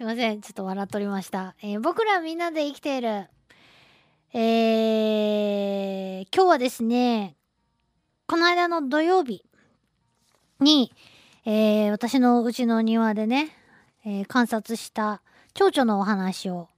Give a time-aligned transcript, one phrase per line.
[0.00, 0.40] すいません。
[0.40, 1.54] ちょっと笑っておりました。
[1.62, 3.28] えー僕らみんなで生きている。
[4.32, 7.36] えー今日はですね、
[8.26, 9.44] この間の土曜日
[10.58, 10.90] に、
[11.44, 13.50] えー私のうちの庭でね、
[14.06, 15.20] えー観察した
[15.52, 16.70] 蝶々のお話を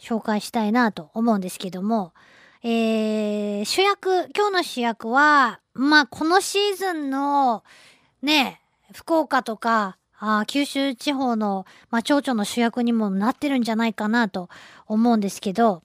[0.00, 2.14] 紹介したいなと思うんですけども、
[2.62, 7.64] えー主役、今日の主役は、まあ、このシーズンの、
[8.22, 8.62] ね、
[8.94, 14.48] 福岡とか、あ九州地方の、まあ、蝶々の主役にもなってるんじゃないかなと
[14.86, 15.82] 思うんですけど、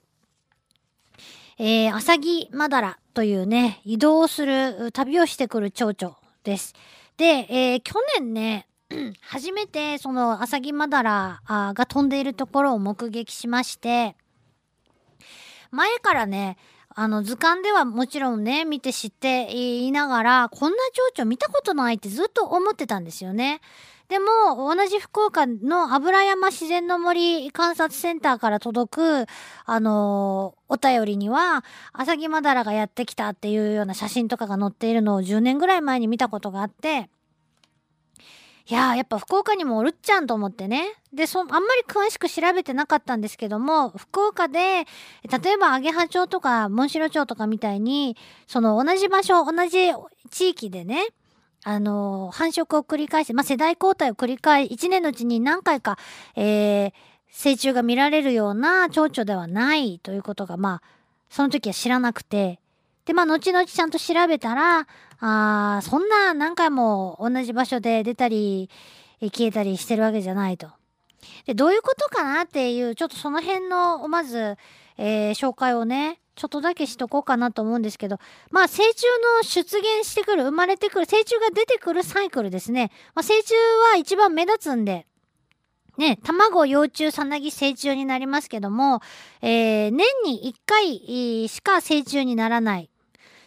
[1.57, 6.75] えー、アサギマダラというね、移動する、旅をしてくる蝶々です。
[7.17, 8.67] で、えー去年ね、
[9.21, 14.15] 初めてそのアサギマダラが飛んでいるところを目撃しまして、
[15.71, 16.57] 前からね、
[16.99, 23.61] あの図鑑ではもちろんね、見て知っていながら、こんな蝶々見たことないってずっと思ってたんですよね。
[24.09, 24.25] でも、
[24.57, 29.25] 同じ福岡の油山自然の森観察センターから届く、
[29.65, 31.63] あのお便りには、
[31.93, 37.11] アサギマダラがやってきたっていうような写真とかが載っているのを10年ぐらい前に見たことがあって、
[38.69, 40.93] いやー、やっぱ福岡にもおるっちゃんと思ってね。
[41.13, 49.93] で、そ、あんまり詳しく調べてなかったんですけども、福岡で、例えば、アゲハ町とか、モンシロ町とかみたいに、その同じ場所、同じ
[50.31, 51.07] 地域でね、
[51.63, 55.97] あのー繁殖を繰り返して、まあ、世代交代を繰り返し、1年のうちに何回か、
[56.35, 56.93] えー、
[57.29, 60.87] 成虫が見られるような蝶々ではないということが、まあ、
[61.29, 62.59] その時は知らなくて、
[63.05, 64.87] で、まあ、後々ちゃんと調べたら、
[65.19, 68.69] あそんな何回も同じ場所で出たり、
[69.21, 70.69] 消えたりしてるわけじゃないと。
[71.45, 74.57] で、どういうことかなっていう、ちょっとその辺の、まず、
[74.97, 78.19] えー紹介をね、ちょっとだけしとこうかなと思うんですけど、
[78.51, 79.05] まあ、成虫
[79.39, 82.91] の出現してくる、生まれてくる、成虫が出てくるサイクルですね。
[83.15, 83.53] まあ、成虫
[83.91, 85.07] は一番目立つんで、
[85.97, 89.01] ね、卵、幼虫、さなぎ、成虫になりますけども、
[89.41, 92.89] えー年に1回しか成虫にならない。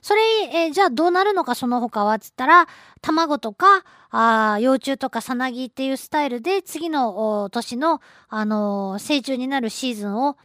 [0.03, 0.21] それ、
[0.53, 2.67] えーじゃあどうなるのかその他はっつったら、
[3.03, 10.37] 卵とか、あ幼虫とかさなぎっていうスタイルで次の年の、あのー成虫になるシーズンを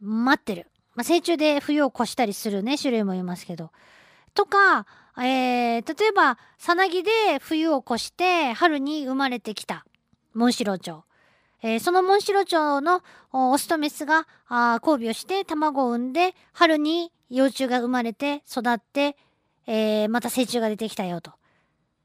[0.00, 0.70] 待ってる。
[0.94, 3.70] まあ、成虫で冬を越したりするね、種類もいますけど。
[4.34, 4.86] とか、
[5.16, 9.84] えー例えば、さなぎで冬を越して春に生まれてきた。
[10.34, 11.02] モンシロチョウ。
[11.62, 13.02] えーそのモンシロチョウの
[13.32, 14.26] オスとメスが
[14.84, 19.16] 交尾をして卵を産んで春に幼虫が生まれて育って、
[19.66, 21.32] えーまた成虫が出てきたよと。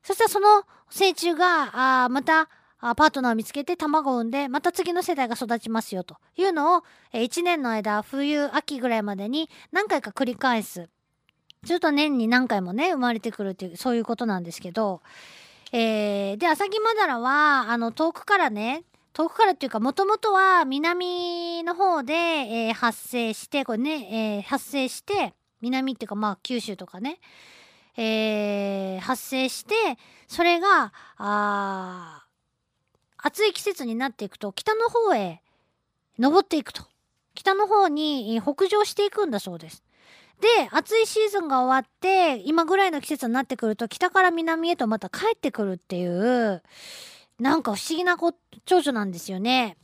[0.01, 2.49] そしたらその成虫がまた
[2.79, 6.83] パートナーを見つけて卵を産んでまた次の世代が育ちますよというのを、
[7.13, 10.89] え1年の間冬秋ぐらいまでに何回か繰り返す。
[11.65, 15.01] ちょっと年に何回もね生まれてくるっていうそういうことなんですけど、
[15.71, 18.83] えーでアサギマダラはあの遠くからね
[19.13, 27.19] 遠くからっていうかもともとは南の方で、えー発生してこれね、えー発生して南っていうかまあ九州とかね、
[27.95, 29.75] えー発生して
[30.27, 32.25] それがあ
[33.17, 35.41] 暑い季節になっていくと北の方へ
[36.17, 36.83] 登っていくと
[37.35, 39.83] 北の方に北上していくんだそうです。
[40.41, 46.61] で暑いシーズンが終わって今ぐらいの季節になってくると北から南へとまた帰ってくるっていう
[47.39, 48.33] なんか不思議なこ
[48.65, 49.77] 蝶々なんですよね。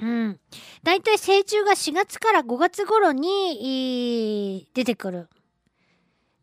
[0.00, 0.40] うん。
[0.82, 5.28] だいたい成虫が4月から5月頃に出てくる。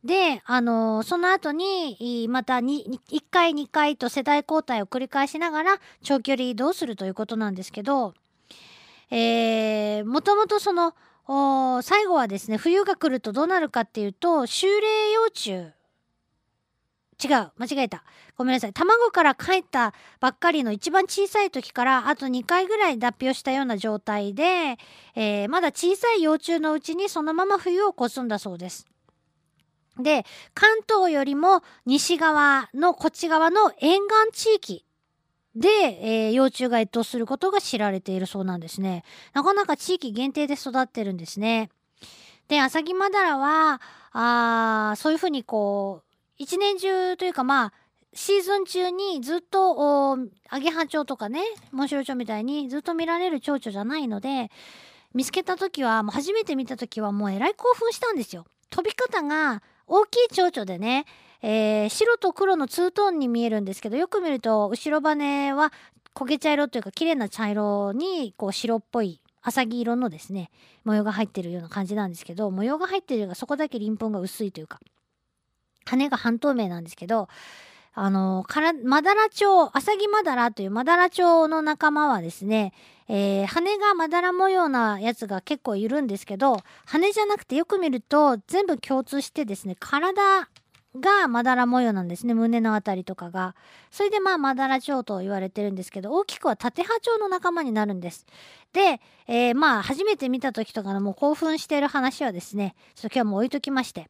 [0.03, 8.15] で、あのーその後にまたに1回2回と世代交代を繰り返しながら長距離移動するということなんですけど、
[9.11, 10.95] えー、もともとその
[11.83, 15.71] 最後はですね冬が来るとどうなるかっていうと秋齢幼虫
[17.23, 18.03] 違う間違えた
[18.35, 24.77] ごめんなさい卵から帰ったばっかりの一番小さい時からあと2回ぐらい脱皮をしたような状態で、
[25.15, 28.87] えーまだ小さい幼虫のうちにそのまま冬を越すんだそうです。
[29.99, 33.99] で関東よりも西側のこっち側の沿
[34.31, 34.85] 岸地域
[35.55, 39.03] で、えー幼虫が越冬することが知られているそうなんですね。
[39.33, 41.69] なかなか地域限定で育ってるんですね。
[42.47, 43.81] で、アサギマダラは、
[44.11, 46.10] あーそういうふうにこう、
[46.41, 47.73] 一年中というかまあ、
[48.13, 50.17] シーズン中にずっと、
[50.49, 54.49] アゲハチョウとかね、モンシロチョウみたいにずっと見られる蝶々じゃないので、
[55.13, 58.45] 見つけた時は、もう初めて見た時はもうえらい興奮したんですよ。
[58.71, 61.05] 飛び方が大きい蝶々でね、
[61.43, 65.73] えー白と黒のツートーンに見えるんですけどよく見ると後ろ羽は
[66.15, 70.51] 焦げ茶色というか綺麗な茶色にこう白っぽい浅黄色のですね
[70.83, 74.79] 模様が入ってるような感じなんですけど模様が入ってるがそこだけ鱗粉が薄いというか
[75.85, 77.27] 羽が半透明なんですけど
[77.93, 82.71] あの、から、マダラチョウ、アサギマダラというマダラチョウの仲間はですね、
[83.09, 90.47] えー、羽がまだら模様なやつが結構いるんですけど、羽じゃなくてよく見ると全部共通してですね、体
[90.97, 92.33] がまだら模様なんですね。
[92.33, 93.55] 胸のあたりとかが。
[93.91, 98.25] それでまあまだら蝶と言われてるんですけど、大きくは縦波蝶の仲間になるんです。
[98.71, 104.09] で、えー、まあ初めて見た時とかのもう興奮している話はですね、ちょっと今日も置いときまして。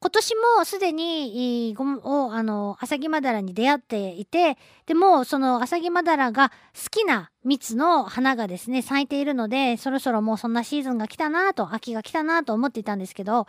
[0.00, 1.84] 今年もすでに、ご
[2.32, 4.56] あの、アサギマダラに出会っていて、
[4.86, 13.48] でも、そのアサギマダラが好きな蜜の花がですね、咲いているので、そろそろもうそんなシーズンが来たなと、秋が来たなと思っていたんですけど、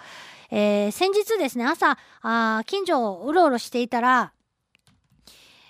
[0.50, 4.34] えー、先日ですね、朝、あ近所をうろうろしていたら、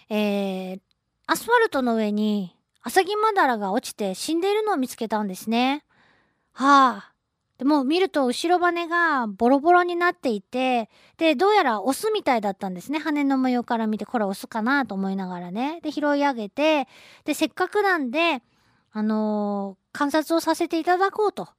[0.09, 0.79] えー、
[1.27, 5.83] アスファルトの上にアサギマダラが落ちて死んでいるのを見つけたんですね。
[6.53, 7.13] はあ、
[7.59, 12.99] でも見ると後ろ羽がボロボロになっていて、で、どうやらオスみたいだったんですね。
[12.99, 15.81] 羽の模様から見て、これオスかなと思いながらね。
[15.83, 16.87] で、拾い上げて、
[17.25, 18.41] で、せっかくなんで、
[18.93, 21.49] あのー、観察をさせていただこうと。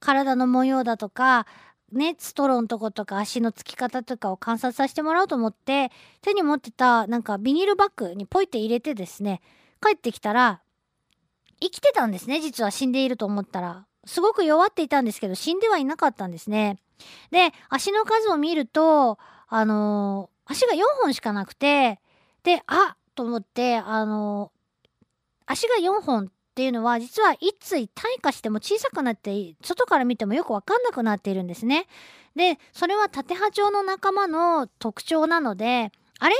[0.00, 1.46] 体の模様だとか、
[1.92, 9.42] ね、ストローのとことか足のつき方とかを観察させてもらおうと思って、手に持ってたなんかビニールバッグにポイって入れてですね、
[9.82, 10.62] 帰ってきたら、
[11.60, 13.86] 生きてたんですね、実は死んでいると思ったら。
[14.04, 16.78] すごく弱っていたんですけど、死んではいなかったんですね。
[17.30, 19.18] で、足の数を見ると、
[19.48, 22.00] あのー、足が4本しかなくて、
[22.42, 25.04] で、あと思って、あのー、
[25.46, 31.86] 足が4本っていうのは、実は一対退化しても小さくなって、外から見てもよくわかんなくなっているんですね。
[32.34, 35.92] で、それは縦波長の仲間の特徴なので、
[36.24, 36.36] あれ？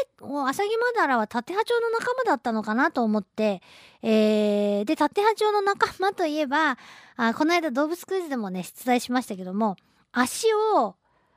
[0.47, 3.61] アサギマダラは縦波長の仲間だったのかなと思って、
[4.01, 6.79] えー、で、縦波長の仲間といえば、
[7.17, 9.75] あこの間動物クイズでもね、出題しましたけども、
[10.13, 10.47] 足
[10.77, 10.95] を、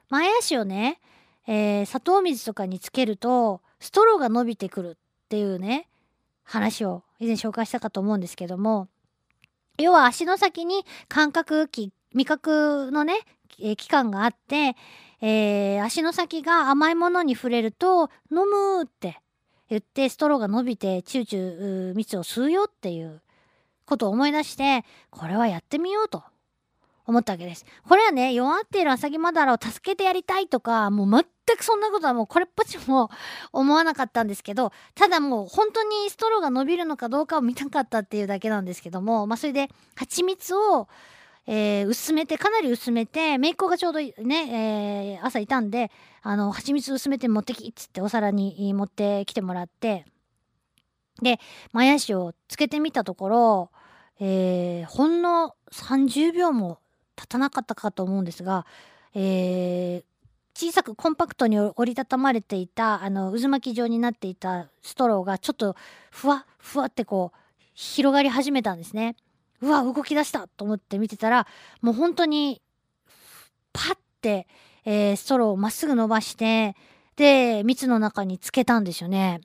[0.10, 1.02] 前足をね、
[1.48, 5.90] えー、砂糖水とかにつけると、ストローが伸びてくるっていうね、
[6.44, 8.90] 話を以前紹介したかと思うんですけども、
[9.80, 13.22] 要は足の先に感覚器、味覚のね、
[13.60, 14.76] えー、器官があって、
[15.28, 19.20] えー、足の先が甘いものに触れると飲むって
[19.68, 23.24] 言ってストローが伸びてチューチュー蜜を吸うよっていう
[23.88, 26.22] ことを思い出してこれはやってみようと
[27.08, 27.66] 思ったわけです。
[27.88, 33.10] これはね弱っているアサギマダラを助けてやりたいとかもう全くそんなことはもうこれっぽっちも
[33.52, 40.88] 思わなかったんですけどただもう本当にストローが伸びるのかどうかを見たかったっていうだけなんですけどもまあそれで蜂蜜を
[41.48, 45.92] えー、薄めてかなり薄めて姪っ子がちょうどね、えー、朝いたんで
[46.24, 50.06] あの蜂蜜薄めて持ってきっつってお皿に持ってきてもらって
[51.22, 51.40] で
[51.72, 53.72] 前足をつけてみたところ、
[54.20, 56.80] えー、ほんの30秒も
[57.16, 58.66] 経たなかったかと思うんですが、
[59.14, 60.04] え
[60.54, 65.76] 小さくコンパクトに折りたたまれていたあの渦巻き状になっていたストローがちょっと
[66.12, 67.38] ふわふわってこう
[67.74, 69.18] 広がり始めたんですね。
[69.66, 71.48] うわ動き出したと思って見てたら
[71.82, 72.62] もう本当に
[73.74, 74.48] パッて、
[74.86, 76.76] えー、ストローをまっすぐ伸ばして
[77.16, 79.42] で蜜の中につけたんですよね。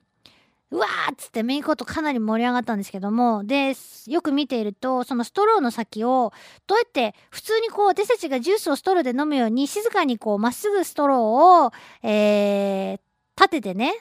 [0.69, 3.73] うわーっつってメインコートかなり盛り上がったんですけどもで
[4.07, 6.31] よく見ているとそのストローの先を
[6.65, 11.71] どうやって普通にこう私たちがジュースをストローで飲むように静かにこうまっすぐストローを、
[12.03, 12.99] えー、
[13.35, 13.95] 立ててね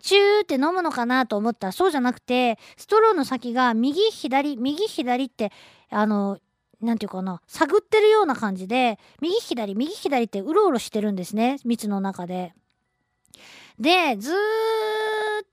[0.00, 5.52] チューって飲むのかなと思ったらそうじゃなくてストローの先が右左右左って
[5.90, 6.38] あの
[6.80, 12.54] 何て言うかな探ってるような感じで右左右左ってうろうろしてるんですね蜜の中で。
[13.78, 14.36] でずーっ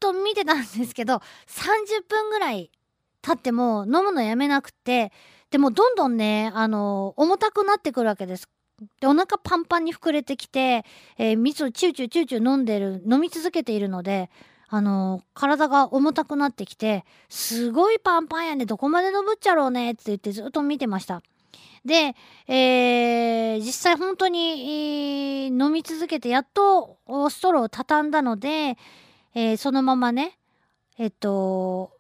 [0.02, 1.22] と見てたんですけど30
[2.10, 2.72] 分ぐらい
[3.22, 5.14] 経っても飲むのやめなくて
[5.50, 8.50] でもどんどんねあの重たくなってくるわけです
[9.00, 10.86] でお腹パンパンに膨れてきて、
[11.18, 14.30] えー、蜜をチューチューチューチュー飲んでる飲み続けているので
[14.70, 21.24] あのー、体が重たくなってきてすごいパンパンやねどこまで登っちゃろうねって言ってずっと見てました。
[21.86, 22.16] で、
[22.48, 26.98] えー、実際本当に、えー、飲み続けてやっと
[27.30, 28.78] ストローを畳んだので、
[29.34, 30.38] えー、そのままね
[30.98, 31.92] えっと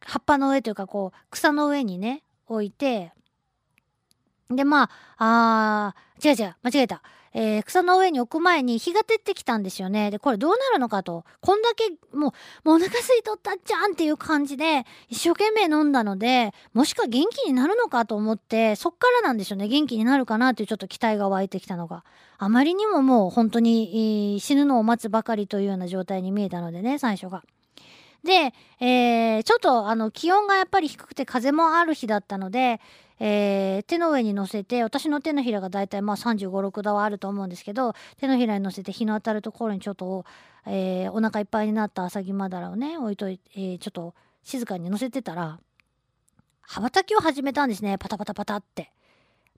[0.00, 3.12] 葉っぱの上というかこう草の上にね置いて
[4.50, 7.02] で、まあ、あ、違う違う、間違えた。
[7.38, 10.10] えー、草の上に置く前に日が照ってきたんですよね。
[10.10, 11.26] で、これどうなるのかと。
[11.42, 12.28] こんだけ、も
[12.64, 19.68] う、もうお腹空いとったっちゃんっていう感じで、一生懸命飲んだので、もしか元気になるのかと思って、そっからなんでしょうね。
[19.68, 22.04] 元気になるかなというちょっと期待が湧いてきたのが。
[22.38, 27.42] あまりにももう本当に、死ぬのを待つばかりというような状態に見えたのでね、最初が。
[28.24, 32.80] で、えー、ちょっとあの気温がやっぱり低くて風もある日だったので、
[33.18, 40.24] えー手の上に乗せて私の手のひらがだいたいまあ3 5 6度はあると思うんですけど手のひらに乗せて日の当たるところにちょっと、
[40.66, 45.58] えーお腹いっぱいになったアサギマダラをね置いといて、えーちょっと静かに乗せてたら
[46.62, 48.92] 羽ばたきを始めたんですねパタパタパタって。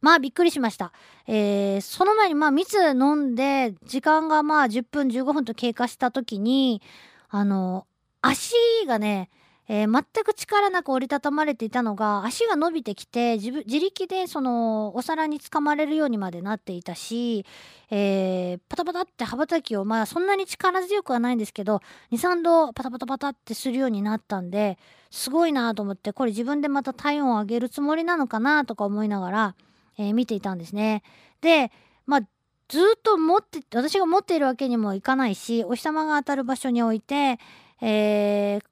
[0.01, 0.93] まあびっくりしました。
[1.27, 6.81] えーその前にまあ蜜飲んで時間がまあ10分15分と経過した時に
[7.29, 7.87] あの
[8.23, 8.55] 足
[8.87, 9.31] がね、
[9.69, 17.45] えー全く力なく折りたたまれていたのが足が伸びてきて自自力でそのお皿につかまれるようにまでなっていたし、
[17.91, 21.81] えーパタパタって羽ばたきをまあそんなに力強くはないんですけど
[22.13, 24.79] 23度パタパタパタってするようになったんで
[25.11, 29.55] すごいなと思ってこれ自分でまた体温を上げるつもりなのかなとか思いながら、
[29.99, 31.03] えー見ていたんですね。
[31.43, 31.71] で
[32.07, 32.21] まあ
[32.69, 37.39] ずっと持って私が持っているわけにもいかないしお日様が当たる場所に置いて、
[37.83, 38.65] えー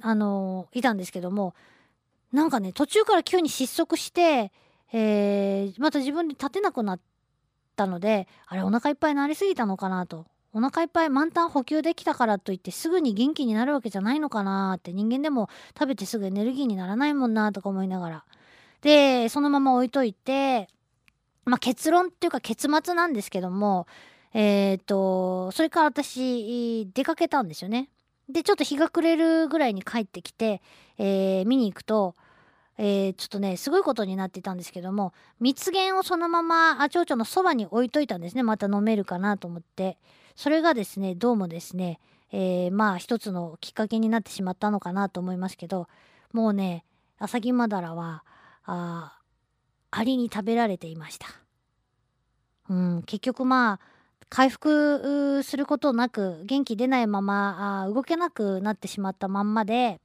[0.00, 1.54] あのいたんですけども
[2.32, 4.52] なんかね途中から急に失速して、
[4.92, 7.00] えーまた自分で立てなくなっ
[7.76, 18.24] たのであれお腹いっぱいになりすぎたのかなとお腹いっぱい満タン補給できたからといってすぐに元気になるわけじゃないのかなって人間でも食べてすぐエネルギーにならないもんなとか思いながら
[18.80, 20.68] でそのまま置いといて、
[21.44, 23.86] まあ、結論っていうか結末なんですけども
[24.32, 27.88] えっ、とそれから私出かけたんですよね。
[28.28, 30.60] でちょっと日が暮れるぐらいに帰ってきて、
[30.98, 32.14] えー見に行くと、
[32.78, 39.98] えーちょっとねすごいことになってたんですけども蜜源をそのままあ蝶々のそばに置いといたんですねまた飲めるかなと思って
[40.34, 42.00] それがですねどうもですね、
[42.32, 45.88] えーまあ一つのきっかけになってしまったのかなと思いますけど
[46.32, 46.84] もうね
[47.18, 48.24] アサギマダラは
[48.64, 49.26] あー
[49.98, 51.28] アリに食べられていました。
[52.68, 53.95] うん、結局まあ
[54.28, 60.00] 回復することなく元気出ないままあ動けなくなってしまったまんまで、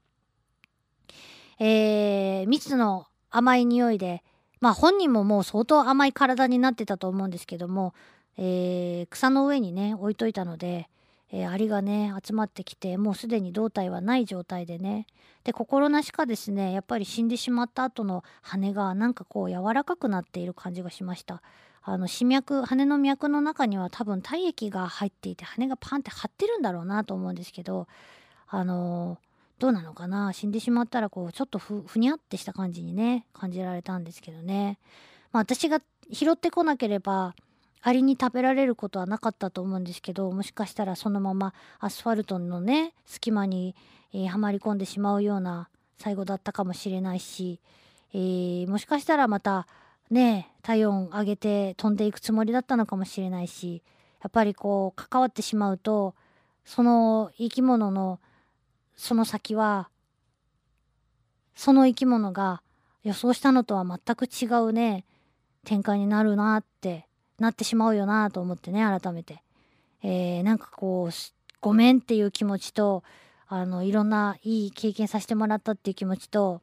[1.59, 4.23] えー蜜の甘い匂いで
[4.59, 7.93] まあ本人ももう相当甘い体になってたと思うんですけども、
[8.37, 10.87] えー草の上にね置いといたので、
[11.31, 15.07] えーアリがね集まってきてもうすでに胴体はない状態でね
[15.43, 21.41] で心なしかですねやっぱり死んでしまった後の羽がなんかこう柔らかくなっている感じがしました。
[21.83, 27.87] あの歯脈羽の脈の中には多分体液が入っていて羽がパンって張ってるんだろうなと思うんですけど
[28.47, 29.17] あの
[29.57, 30.33] どうなのかな？
[30.33, 34.79] 死んでしまったらこうちょっとふふにゃってした感じにね感じられたんですけどね、
[35.31, 37.35] まあ、私が拾ってこなければ
[37.83, 43.75] アリに食べられることはなかったと思うんですけどもしかしたらそのままアスファルトのね隙間に、
[44.13, 47.59] えーはまり込んでしまうような最後だったかもしれないし、
[48.13, 49.67] えーもしかしたらまた
[50.11, 53.81] ね体温上げて飛んでいくつもりだったのかもしれないし
[54.21, 56.13] やっぱりこう関わってしまうと
[56.65, 58.19] その生き物の
[58.95, 59.89] その先は
[61.55, 62.61] その生き物が
[63.03, 65.05] 予想したのとは全く違うね
[65.65, 67.07] 展開になるなって
[67.39, 69.41] なってしまうよなと思ってね改めて、
[70.03, 71.13] えーなんかこう
[71.59, 73.03] ごめんっていう気持ちと
[73.47, 76.61] あのいろんないい経験させてもらったっていう気持ちと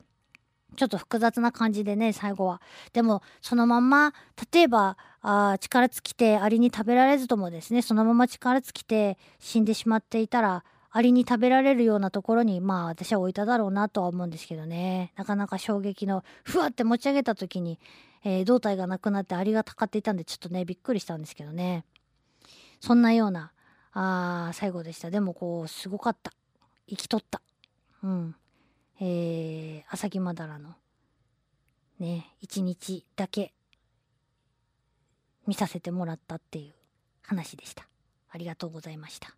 [0.77, 2.61] ちょっと複雑な感じでね最後は。
[2.93, 4.13] でもそのまんま
[4.53, 15.13] 例えばあ力尽きてアリに食べられずともですねそのまま力尽きて死んでしまっていたらアリに食べられるようなところにまあ私は置いただろうなとは思うんですけどね。
[15.17, 17.79] なかなか衝撃のふわって持ち上げた時に、
[18.25, 21.85] えー胴体がなくなってアリがたかっていたんでちょっとねびっくりしたんですけどね。
[22.81, 23.53] そんなような
[23.93, 25.11] あ最後でした。
[25.11, 26.33] でもこうすごかった。
[26.89, 27.43] 生きとった。
[28.03, 28.35] うん。
[29.01, 30.75] えー、朝木まだらの
[32.01, 33.53] ね一日だけ
[35.47, 36.75] 見させてもらったっていう
[37.23, 37.87] 話でした。
[38.31, 39.35] ありがとうございました。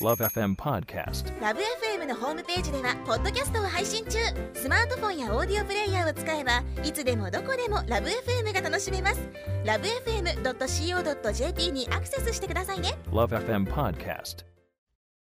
[0.00, 1.40] Love FM Podcast.
[1.40, 4.18] ラブ f m のホームページではポッドキャストを配信中。
[4.52, 9.20] スマートフォンやオーディオプレイヤーを使えばいつでもどこでもラブ f m が楽しめます。
[9.64, 12.98] ラブ FM.co.jp にアクセスしてくださいね。
[13.10, 14.55] Love FM Podcast.